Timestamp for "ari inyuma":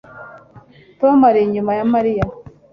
1.29-1.71